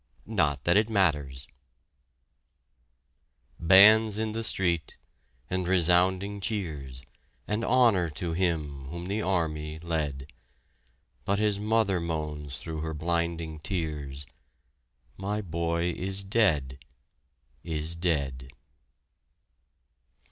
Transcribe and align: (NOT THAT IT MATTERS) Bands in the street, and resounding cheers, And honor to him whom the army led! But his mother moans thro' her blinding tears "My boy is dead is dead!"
(NOT 0.25 0.63
THAT 0.63 0.77
IT 0.77 0.89
MATTERS) 0.89 1.47
Bands 3.59 4.17
in 4.17 4.31
the 4.31 4.43
street, 4.43 4.97
and 5.47 5.67
resounding 5.67 6.39
cheers, 6.41 7.03
And 7.47 7.63
honor 7.63 8.09
to 8.09 8.33
him 8.33 8.87
whom 8.87 9.05
the 9.05 9.21
army 9.21 9.77
led! 9.77 10.33
But 11.23 11.37
his 11.37 11.59
mother 11.59 11.99
moans 11.99 12.57
thro' 12.57 12.79
her 12.81 12.95
blinding 12.95 13.59
tears 13.59 14.25
"My 15.17 15.39
boy 15.39 15.91
is 15.91 16.23
dead 16.23 16.79
is 17.63 17.93
dead!" 17.95 18.49